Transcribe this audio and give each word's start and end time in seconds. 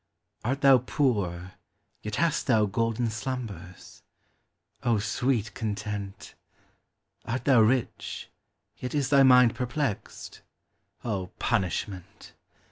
Akt 0.43 0.61
thou 0.61 0.79
poor, 0.79 1.51
ye1 2.03 2.15
hast 2.15 2.47
thou 2.47 2.65
golden 2.65 3.05
slumtx 3.05 4.01
O 4.81 4.97
sweet 4.97 5.53
contenl 5.53 6.33
I 7.23 7.33
Art 7.33 7.45
thou 7.45 7.61
rich, 7.61 8.27
yet 8.79 8.95
is 8.95 9.09
thy 9.09 9.21
mind 9.21 9.53
perplexed?() 9.53 10.41
punishment 11.37 12.33